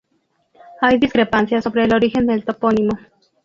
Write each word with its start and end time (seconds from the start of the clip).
Hay 0.81 0.97
discrepancias 0.97 1.63
sobre 1.63 1.83
el 1.83 1.93
origen 1.93 2.25
del 2.25 2.43
topónimo. 2.43 2.97